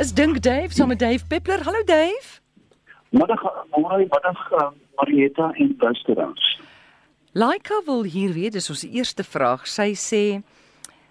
[0.00, 1.60] is Dink Dave saam met Dave Peppler.
[1.62, 2.40] Hallo Dave.
[3.10, 3.42] Middag,
[3.76, 6.60] môre, middag uh, Marieta en luisteraars.
[7.32, 9.66] Laika wil hier weet, dis ons eerste vraag.
[9.68, 10.22] Sy sê: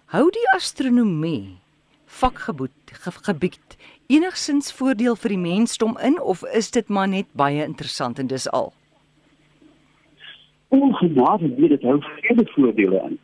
[0.10, 1.60] "Hou die astronomie
[2.06, 3.78] vakgebied ge, gebied
[4.10, 8.50] enigsins voordeel vir die mensdom in of is dit maar net baie interessant en dis
[8.50, 8.74] al?"
[10.74, 13.20] Ongenade nee, dit hou vele voordele in.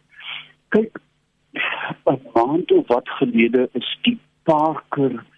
[0.77, 1.01] Kyk,
[2.05, 5.33] 'n maand of wat gelede is die Parker ehm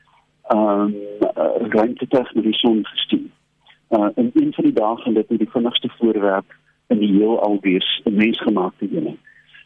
[0.54, 3.30] um, uh, ruimtetuig na die son gestuur.
[3.90, 6.56] Uh in een van die dae gaan dit die vinnigste voorwerp
[6.88, 9.18] in die heelal wees, 'n mensgemaakte een.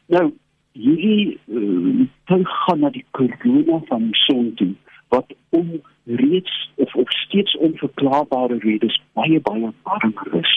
[0.05, 0.31] Nou,
[0.71, 4.73] hierdie uh, tuig gaan na die korona van die son toe
[5.11, 10.53] wat om reeds of of steeds onverklaarbare redes baie baie warmer is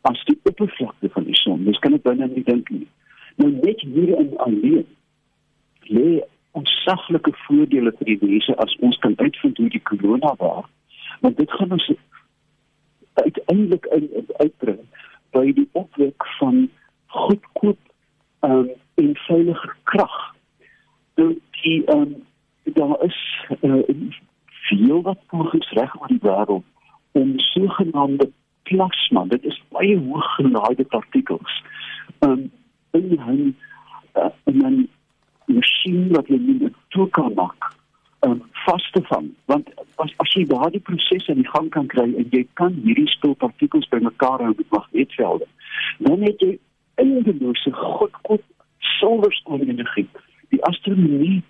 [0.00, 1.64] as die oppervlakte van die son.
[1.64, 2.86] Dis kan ek binne nie dink nie.
[3.36, 4.86] Nou net hier in alleen
[5.92, 6.22] lê
[6.58, 10.68] ontsaglike voordele vir die mense as ons kan uitvind hoe die corona werk.
[11.20, 11.92] Want dit gaan ons
[13.14, 13.86] uiteindelik
[14.36, 14.82] uitbring
[15.32, 16.68] by die opwek van
[17.06, 17.78] goedkoop
[18.40, 20.18] um, en veilige krag.
[21.20, 22.14] Nou die um,
[22.76, 23.18] daar is
[23.60, 23.82] uh,
[24.68, 26.64] veel wat pogings reg oor die wêreld
[27.12, 28.30] om sogenaamde
[28.62, 31.62] plasma, dit is baie hoog gelaaide partikels,
[32.24, 32.50] um,
[32.90, 33.56] in 'n
[34.14, 34.84] uh,
[35.58, 37.70] masjien wat jy nie toe kan maak
[38.26, 39.30] um, vas te vang.
[39.50, 39.70] Want
[40.02, 43.88] as as jy daardie proses in die gang kan kry en jy kan hierdie spulpartikels
[43.94, 45.48] bymekaar hou met magnetvelde
[45.98, 46.52] dan het jy
[47.00, 48.42] eindelose goedkoop
[48.98, 50.08] silverskoon energie.
[50.54, 51.42] Die astronomie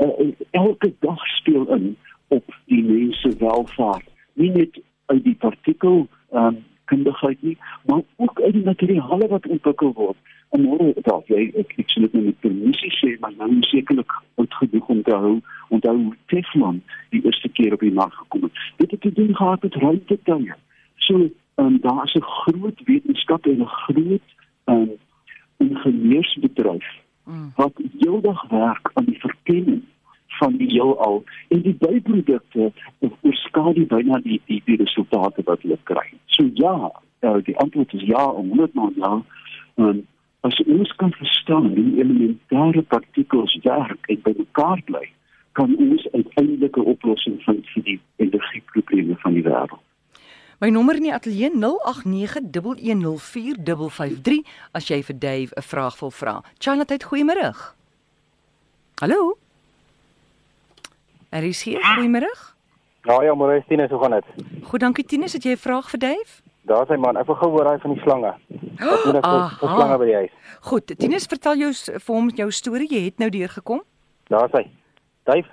[0.00, 1.92] uh, elke dag speel in
[2.28, 4.08] op die mense welvaart
[4.40, 4.78] nie net
[5.12, 10.16] uit die partikel um, kundigheid nie maar ook uit die materiale wat ontwikkel word
[10.52, 14.88] en môre dalk jy ek ek sê dit met permissie sê maar nou sekerlik uitgedoen
[14.96, 15.36] om te hou
[15.68, 15.98] onthou
[16.32, 16.82] Teflon
[17.14, 20.58] die eerste keer op die mark gekom het dit het te doen gehad met ruimtetuie
[20.96, 24.28] so um, daar is 'n groot wetenskap en 'n groot
[24.64, 24.90] um,
[25.56, 26.86] ingenieursbedryf
[27.24, 27.52] mm.
[27.56, 29.82] wat heeldag werk aan die verkenning
[30.26, 36.06] van die heelal en die byprodukte oorskadu byna die die die resultate wat hulle kry.
[36.32, 39.12] So ja, uh, die antwoord is ja, 100 maal ja.
[39.76, 40.02] Um,
[40.42, 45.04] as ons kan verstaan hoe elementêre partikels werk en by mekaar bly,
[45.52, 49.80] kan ons uiteindelik 'n oplossing vind vir die energieprobleme van die wêreld.
[50.62, 51.56] My nommer in die ateljee 0891104553
[54.72, 56.44] as jy vir Dave 'n vraag wil vra.
[56.58, 57.54] Charlotte, goeiemôre.
[59.00, 59.38] Hallo.
[61.30, 62.52] Er is hier goeiemôre.
[63.04, 64.24] Ja, ja, môre is Tinus, hoe gaan dit?
[64.70, 66.42] Goed, dankie Tinus, het jy 'n vraag vir Dave?
[66.64, 68.32] Daar sê man, ek wil gou hoor hy van die slange.
[68.78, 70.30] Wat doen ek vir slange by die huis?
[70.60, 72.88] Goed, Tinus, vertel jou vir hom jou storie.
[72.88, 73.82] Jy het nou deur gekom.
[74.28, 74.68] Daar sê.
[75.24, 75.46] Duif.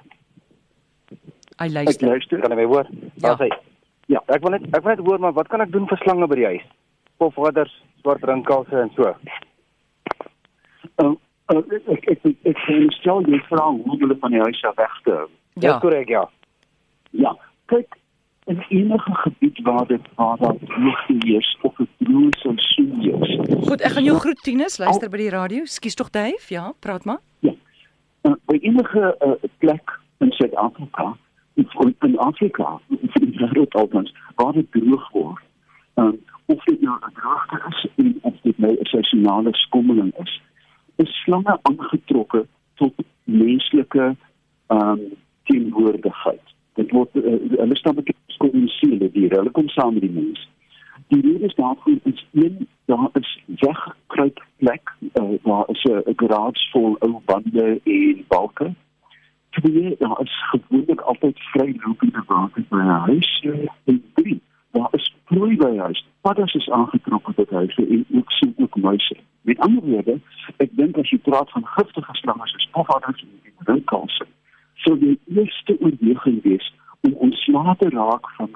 [1.59, 2.05] Hy luister.
[2.07, 2.39] Ek luister.
[2.41, 2.85] Kan jy my hoor?
[3.17, 3.45] Daar Ja.
[3.45, 3.49] sê.
[4.07, 6.27] Ja, ek wil net ek wil net hoor maar wat kan ek doen vir slange
[6.27, 6.61] by die huis?
[7.19, 9.15] Pofwadders, swart rinkalse en so.
[11.01, 11.15] Uh,
[11.51, 14.75] uh, ek ek ek, ek kan stel jy vra hoe hulle van die huis af
[14.75, 15.27] weg te hou.
[15.55, 15.79] Ja, Ja.
[15.79, 16.29] korrek, ja.
[17.09, 17.97] Ja, kyk
[18.45, 23.67] in enige gebied waar dit waar daar droogte is of 'n droë seisoen is.
[23.67, 25.65] Goed, ek gaan jou groet Tinus, luister by die radio.
[25.65, 27.21] Skus tog Dave, ja, praat maar.
[27.41, 31.17] Uh, by enige uh, plek in Suid-Afrika
[31.55, 35.43] of in Afrika, in die wêreld althans, waar dit droog word.
[35.95, 40.41] Um, of dit nou 'n droogte is en of dit nou 'n seisonale skommeling is,
[40.95, 42.93] is slange aangetrokke tot
[43.23, 44.15] menslike
[44.67, 44.99] ehm um,
[45.43, 46.45] teenwoordigheid.
[46.89, 49.37] Dit word uh, hulle staan bekend as kommunisierende diere.
[49.37, 50.47] Hulle kom saam met die mens.
[51.13, 56.69] Die rede is daarvoor is een daar is weggekruip plek uh, waar is 'n garage
[56.71, 58.73] vol ou bande en balke.
[59.49, 63.45] Twee, daar is gewoonlik altyd vrylopende water by 'n huis
[63.85, 66.05] en drie, daar is prooi by huis.
[66.21, 69.17] Padders is aangetrokke tot huise en ook sien ook muise.
[69.41, 70.19] Met ander woorde,
[70.57, 74.25] ek dink as jy praat van giftige slange soos pofwadders en rinkalse,
[74.75, 78.49] sou die eerste oorweging wees om ontslae te raak van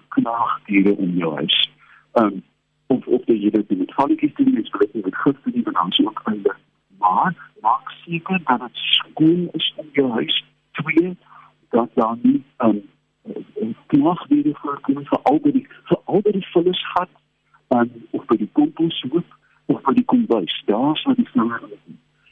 [0.74, 1.70] knaagdiere in jou huis.
[2.14, 2.44] Um
[2.88, 6.04] of of jy dit met valletjies doen, mens dit met gif doen en dan so
[6.04, 6.56] ook einde.
[6.98, 10.44] Maar maak seker dat dit skoon is in jou huis.
[10.72, 11.18] Twee,
[11.70, 12.82] dat daar nie um
[13.88, 17.10] knaagdiere voorkom vir al die vir al die vullisgat
[17.70, 20.64] um of by die komposhoop of by die kombuis.
[20.66, 21.60] Daar sal die slange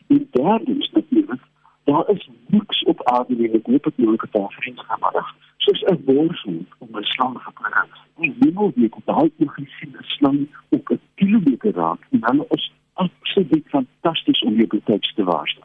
[0.08, 1.42] en derdens natuurlik
[1.84, 5.36] daar is niks op aarde wat ek hoop ek nou 'n paar vriende gaan maar
[5.58, 7.86] soos 'n borsel om 'n slang te kry.
[8.22, 12.46] Die hemel weet dat daai nog gesien 'n slang op 'n kilometer raak en hulle
[12.50, 15.62] is absoluut fantasties om jou betyds te waarsku.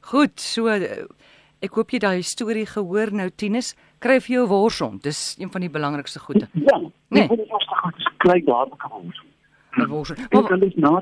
[0.00, 0.68] Goed, so
[1.62, 5.02] Ek hoop jy daai storie gehoor nou Tinus, kry vir jou 'n worshond.
[5.02, 6.48] Dis een van die belangrikste goede.
[6.52, 6.80] Ja,
[7.10, 7.28] Nee.
[7.28, 9.20] Dit is goed, dis kry dadelik geword.
[9.76, 10.18] 'n Worshond.
[10.18, 11.00] Ek Maar kan dus na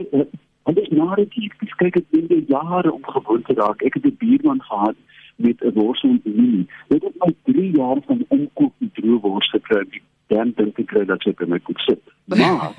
[0.69, 3.83] en dis na dit ek kyk ek binne jare om gewoon te raak.
[3.83, 4.97] Ek het 'n buurman gehad
[5.37, 6.67] met 'n worsel nie.
[6.89, 9.85] Dit het my 3 jaar van omkoop die droë wors gekry.
[9.91, 12.03] Die dan dink ek kry dat ek in my koek sit.
[12.29, 12.73] Maar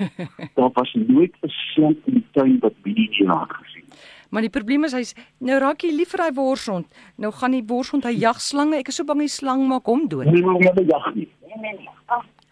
[0.54, 3.84] daar was nooit 'n slang in die tuin wat binne die raak gesien.
[4.30, 6.86] maar die probleem is hy's nou raak jy lief vir daai worshond.
[7.16, 8.76] Nou gaan die worshond hy jag slange.
[8.78, 10.30] Ek is so bang die slang maak hom dood.
[10.30, 11.28] Nee, maar hulle jag nie.
[11.46, 11.88] Nee, nee, nee.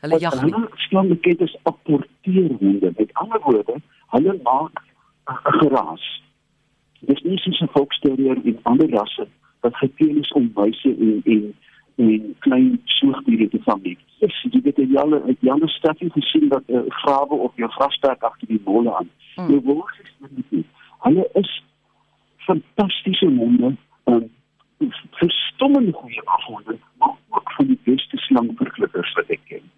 [0.00, 0.52] Hulle jag nie.
[0.52, 2.92] Hulle slang bekend as apporteerhonde.
[2.98, 3.74] Met ander woorde,
[4.10, 4.82] hulle maak
[5.34, 6.22] geraas.
[7.00, 9.26] Dis nie soos 'n volksterrier en ander rasse
[9.60, 11.54] wat geteel is om muise en en
[11.96, 13.98] en klein soogdiere te vang nie.
[14.18, 17.56] Dis jy weet jy al het jy al stafie gesien dat 'n uh, grawe of
[17.56, 19.10] jou grasperk agter die molle aan.
[19.34, 19.50] Hmm.
[19.50, 20.64] Jou wors is dit nie.
[20.98, 21.62] Hulle is
[22.36, 23.76] fantastiese honde.
[24.04, 24.30] Um,
[25.10, 29.70] verstommende goeie afhonde, maar ook van die beste slangverklippers wat ek ken.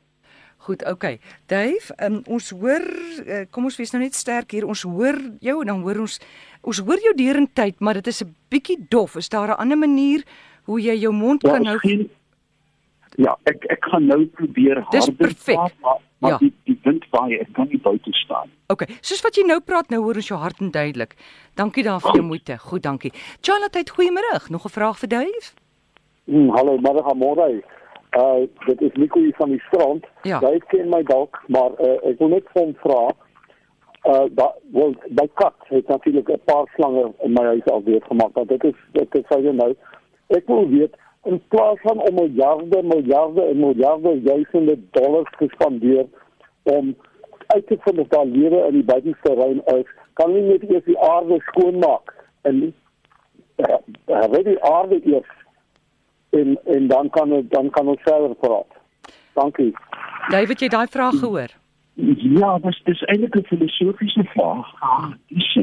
[0.60, 1.18] Goed, okay.
[1.48, 2.84] Dave, um, ons hoor
[3.24, 4.66] uh, kom ons wees nou net sterk hier.
[4.68, 6.18] Ons hoor jou en dan hoor ons
[6.60, 9.16] ons hoor jou derentyd, maar dit is 'n bietjie dof.
[9.16, 10.24] Is daar 'n ander manier
[10.64, 11.78] hoe jy jou mond Daar kan hou?
[11.78, 12.10] geen
[13.16, 16.28] Ja, ek ek gaan nou probeer harder praat, maar, maar Ja.
[16.28, 16.38] ja.
[16.38, 18.50] die, die wind waai, ek kan nie buite staan.
[18.68, 21.16] Okay, soos wat jy nou praat, nou hoor ons jou hart en duidelik.
[21.54, 22.58] Dankie daarvoor jou moeite.
[22.58, 23.12] Goed, dankie.
[23.40, 24.50] Charlotte, goeiemôre.
[24.50, 25.52] Nog 'n vraag vir Dave?
[26.24, 27.62] Hmm, hallo, middag môre.
[28.18, 30.06] Uh dit is Nico hier van die strand.
[30.22, 30.40] Ja.
[30.40, 33.02] Jy ken my dalk, maar uh, ek wil net hom vra.
[34.08, 38.02] Uh da wel by kat het natuurlik 'n paar slange in my huis al weer
[38.08, 38.34] gemaak.
[38.34, 39.74] Want dit is dit is vir jou nou.
[40.26, 46.06] Ek wil weet in plaas van om miljarde, miljarde en miljarde duisende dollars te spandeer
[46.62, 46.96] om
[47.46, 50.84] uit te vind of daar lewe in die buitenste ruim is, kan nie net eers
[50.84, 52.62] die aarde skoonmaak en
[53.56, 55.36] uh, uh, die aarde eers
[56.30, 58.72] en en dan kan het, dan kan ons verder praat.
[59.34, 59.72] Dankie.
[60.28, 61.50] Het jy daai vraag gehoor?
[62.16, 64.74] Ja, dis dis eintlik 'n filosofiese vraag.
[64.80, 65.58] Ah, dis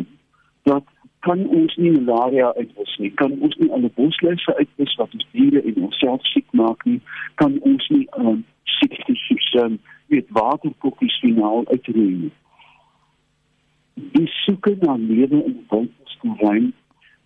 [0.63, 0.83] dat
[1.19, 3.11] kan ons nie malaria uitwis nie.
[3.11, 7.01] Kan ons nie alle bosluise uitwis wat ons diere en onsself siek maak nie.
[7.35, 12.33] Kan ons nie um, siektes soos um, weet waterkokkies finaal uitroei nie.
[13.93, 16.73] Die soeke na lewe in buitenste ruim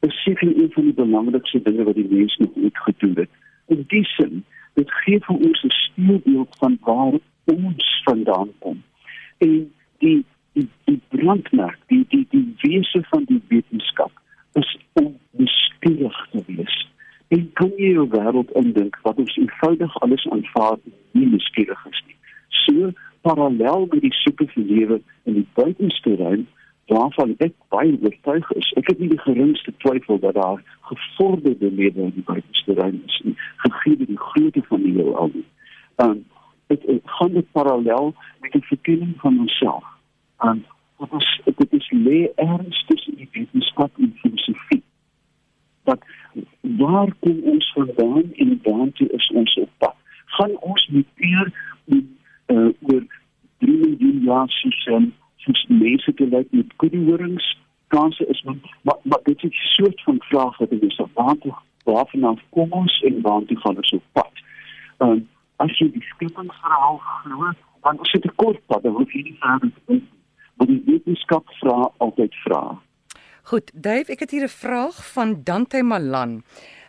[0.01, 3.30] is seker een van die belangrikste dinge wat die mens nog ooit gedoen het.
[3.68, 4.44] In die sin,
[4.74, 7.13] dit gee vir ons 'n spieelbeeld van waar
[7.45, 8.83] ons vandaan kom.
[9.38, 14.12] En die die, die brandmerk, die die die wese van die wetenskap
[14.53, 16.88] is om nuuskierig te wees.
[17.27, 20.77] En kan jy jou wêreld indink wat ons eenvoudig alles aanvaar
[21.12, 22.15] nie nuuskierig is nie.
[22.50, 26.48] So parallel met die soeke vir lewe in die buitenste ruim
[26.92, 28.72] waarvan ek baie oortuig is.
[28.80, 30.60] Ek het nie die geringste twyfel dat daar
[30.92, 33.22] gevorderde lewe in die buitenste ruim is
[33.64, 35.32] gegee die grootte van die heelal.
[35.96, 36.22] Ehm
[36.72, 39.84] dit het gaan dit parallel met die verkenning van onsself.
[40.38, 40.66] En
[40.98, 44.84] dit is dit is lê erns tussen die wetenskap en filosofie.
[45.84, 46.00] Dat
[46.62, 49.96] waar kom ons vandaan en waartoe is ons op pad?
[50.26, 51.54] Gaan ons met eer
[51.86, 53.04] uh, oor
[53.58, 57.58] 3 miljoen jaar soos um, soos mense te lyk met koediehorings?
[57.88, 61.56] Kanse is maar maar, maar dit is 'n soort van vraag wat ek is waartoe
[61.84, 64.42] waarvan kom ons en waartoe gaan ons op pad?
[65.02, 65.25] Um,
[65.63, 67.51] as jy die skepingsverhaal glo,
[67.86, 70.20] dan is dit 'n kort pad, dan hoef jy nie verder te dink nie.
[70.56, 72.62] Maar die wetenskap vra altyd vra.
[73.50, 76.44] Goed, Dave, ek het hier 'n vraag van Dante Malan.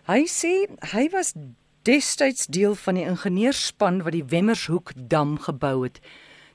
[0.07, 1.35] Hy sê hy was
[1.83, 6.01] destyds deel van die ingenieurspan wat die Wemmershoek dam gebou het.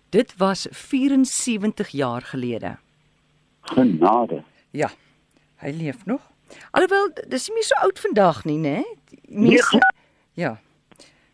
[0.09, 2.77] Dit was 74 jaar gelede.
[3.62, 4.43] Genade.
[4.71, 4.89] Ja.
[5.57, 6.21] Hy leef nog.
[6.71, 8.83] Alhoewel dis nie meer so oud vandag nie, né?
[9.27, 9.79] Nee, Mense
[10.33, 10.59] Ja.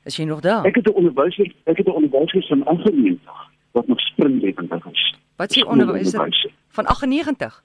[0.05, 0.65] Is jy nog daar?
[0.65, 5.15] Ek het 'n onderwyser, ek het 'n onderwyser van 98 wat nog springlewendig is.
[5.36, 6.51] Wat sê onderwyser Skoolonderwyser.
[6.70, 7.63] van 98?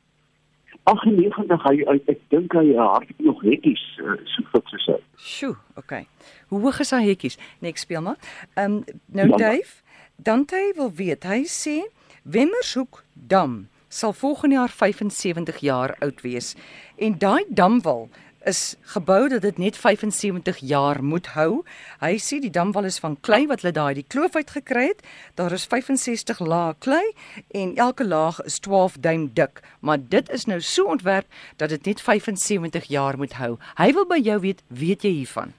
[0.85, 4.97] 98 hy hy- ek dink hy hardloop nog netjies uh, so goed soos hy.
[5.17, 6.07] Sjoe, okay.
[6.49, 7.37] Hoe hoog is hy hekkies?
[7.61, 8.17] Nee, ek speel maar.
[8.55, 9.37] Ehm um, nou.
[9.37, 9.83] Dave,
[10.17, 11.25] Dante wil weet.
[11.25, 11.83] Hy sê
[12.23, 16.55] Wemmershoek dam sal volgende jaar 75 jaar oud wees
[16.97, 18.09] en daai damwal
[18.49, 21.65] is gebou dat dit net 75 jaar moet hou.
[22.01, 25.03] Hy sê die damwal is van klei wat hulle daai die kloof uit gekry het.
[25.35, 27.05] Daar is 65 lae klei
[27.51, 31.27] en elke laag is 12 duim dik, maar dit is nou so ontwerp
[31.57, 33.57] dat dit net 75 jaar moet hou.
[33.77, 35.53] Hy wil by jou weet, weet jy hiervan?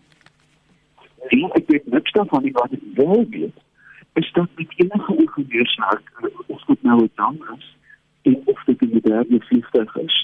[1.29, 3.65] Die ek weet niks daarvan nie wat ek wel weet
[4.17, 7.67] is dat met enige ingenieurswerk uh, of dit nou 'n dam is
[8.29, 10.17] en of dit 'n moderne vliegtuig is.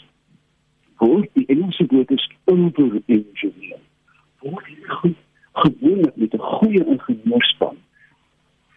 [0.95, 3.79] Hoor, die Engelse woord is over engineer.
[4.39, 5.17] word hierdie goed
[5.53, 7.77] gewoonlik met 'n goeie ingenieurspan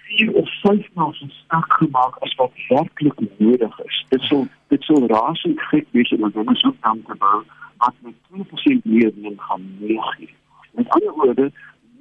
[0.08, 4.04] vier of vyf maal so sterk gemaak as wat werklik nodig is.
[4.08, 7.42] Dit sal dit sal rasend gek wees om dan so dan te bou
[7.78, 10.30] wat met 2% meer dan gaan meegee.
[10.72, 11.50] Met ander woorde,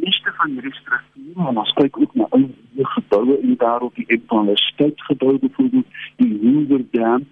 [0.08, 2.44] meeste van hierdie strukture en ons kyk ook na ou
[2.96, 7.28] geboue in die wêreld, die Empire State gebou byvoorbeeld, die Hoover Dam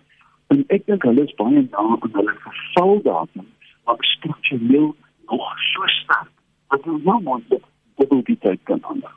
[0.54, 3.48] en ek dink hulle is baie na aan hulle vervaldatum,
[3.86, 4.92] maar struktureel
[5.32, 6.32] nog so sterk
[6.70, 7.62] dat hulle nou moet
[7.96, 9.14] dubbel die tyd kan aanhou.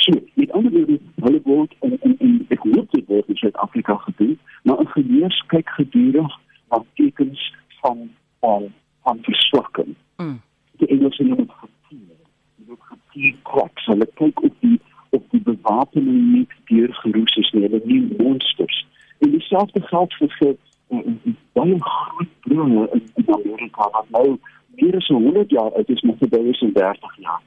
[0.00, 3.96] So, met ander woorde, hulle word in in in ek hoop dit word in Suid-Afrika
[4.06, 6.36] gedoen, maar ingenieurs kyk gedurig
[6.70, 7.42] na tekens
[7.80, 8.08] van
[8.40, 8.70] van
[9.02, 9.94] van verswakking.
[10.16, 10.40] Mm.
[10.80, 12.16] Die Engelse noem dit fatigue.
[12.56, 13.86] Dit word fatigue cracks.
[13.92, 18.86] Hulle kyk op die op die bewapening nie deur geroes is nie, hulle nie monsters.
[19.18, 19.32] En
[19.72, 20.56] dieselfde geld vir
[20.90, 24.38] uh, baie groot bronne in, in Amerika wat nou
[24.80, 27.42] meer as 100 jaar oud is, maar vir 30 jaar.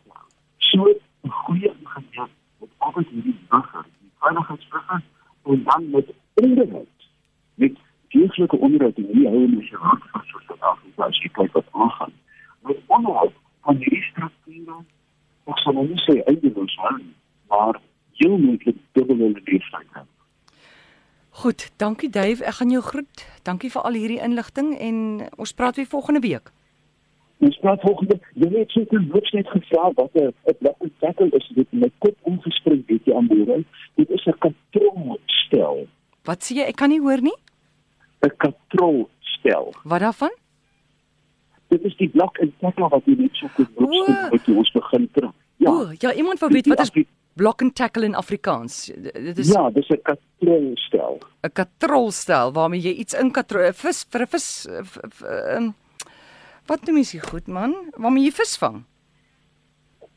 [0.58, 0.88] So
[1.24, 5.02] 'n goeie ingenieur met altyd hierdie burger, die veiligheidsburger
[5.44, 7.00] en dan met onderhoud.
[7.56, 7.78] Met
[8.08, 11.70] deeglike onderhoud en nie hou in die raad van so Suid-Afrika as jy kyk wat
[11.72, 12.14] aangaan.
[12.62, 14.80] Met onderhoud van hierdie strukture,
[15.52, 17.14] ek sal nou nie sê eindeloos nie,
[17.52, 17.80] maar
[18.22, 20.04] heel moontlik dubbel in die leeftyd.
[21.34, 22.44] Goed, dankie Dave.
[22.46, 23.26] Ek gaan jou groet.
[23.42, 24.98] Dankie vir al hierdie inligting en
[25.42, 26.52] ons praat weer volgende week.
[27.42, 31.52] Ons praat volgende, jy weet 'n loops net gevra wat 'n 'n blok tackle is
[31.56, 33.64] dit met kop omgespring weet jy aan boere.
[33.96, 35.88] Dit is 'n katrolstel.
[36.24, 36.64] Wat sê jy?
[36.68, 37.38] Ek kan nie hoor nie.
[38.22, 39.74] 'n Katrolstel.
[39.84, 40.34] Wat daarvan?
[41.68, 45.10] Dit is die blok en tackle wat jy net so loops wat jy ons begin
[45.12, 45.36] trap.
[45.58, 45.72] Ja.
[45.72, 46.92] O, ja, iemand wou weet wat is
[47.36, 48.92] block and tackle in Afrikaans?
[49.14, 51.20] Dit is Ja, dis 'n katrolstel.
[51.44, 55.24] 'n katrolstel waarmee jy iets in katrol 'n vis vir 'n vis eh, v- v-
[55.24, 55.72] ehm
[56.68, 57.76] wat noem jy se goed man?
[57.98, 58.84] Waarmee jy vis vang?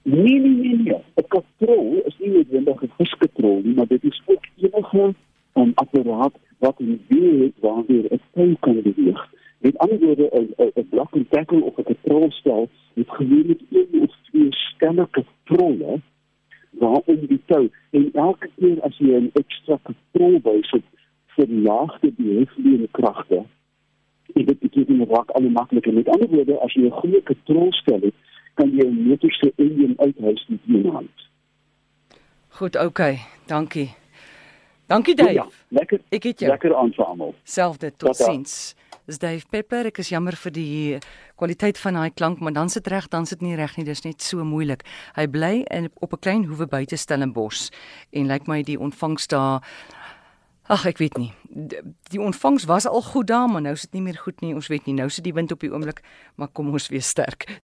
[0.03, 1.03] Nee nee nee nee.
[1.17, 5.15] 'n Katrol is nie noodwendig 'n viskatrol nie, maar dit is ook enige
[5.57, 9.21] 'n apparaat wat 'n wiel het waardeur 'n touw kan beweeg.
[9.59, 14.15] Met ander woorde 'n 'n blok en tackle of 'n katrolstel het gewoonlik een of
[14.31, 15.25] twee katrolle
[16.78, 20.85] waarom die touw en elke keer as jy 'n ekstra katrol bysit
[21.37, 23.45] verlaag dit die heflede kragte.
[24.33, 25.92] Dit beteken dit raak al makliker.
[25.95, 28.14] Met ander woorde, as jy 'n goeie katrolstel het,
[28.54, 31.16] kan jy 'n motor se enjin uithuis met een hand.
[32.49, 33.18] Goed, okay.
[33.47, 33.90] Dankie.
[34.87, 35.33] Dankie Dave.
[35.33, 36.00] Ja, lekker.
[36.09, 36.50] Ek het jou.
[36.50, 37.35] Lekker aan vir almal.
[37.42, 38.75] Selfde, totsiens.
[39.07, 39.87] Dis Dave Pepper.
[39.87, 40.99] Ek is jammer vir die
[41.39, 43.85] kwaliteit van daai klank, maar dan sit reg, dan sit nie reg nie.
[43.87, 44.83] Dis net so moeilik.
[45.15, 47.71] Hy bly in op 'n klein hoewe buite Stellenbosch
[48.11, 49.63] en lyk my die ontvangs daar
[50.69, 51.33] Ag, ek weet nie.
[52.11, 54.55] Die ontvangs was al goed daar, maar nou is dit nie meer goed nie.
[54.55, 54.95] Ons weet nie.
[54.95, 56.03] Nou sit die wind op die oomblik,
[56.35, 57.63] maar kom ons weer sterk.